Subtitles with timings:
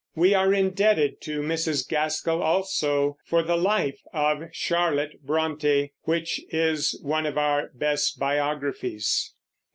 [0.15, 1.87] We are indebted to Mrs.
[1.87, 9.31] Gaskell also for the Life of Charlotte Brontë, which is one of our best biographies.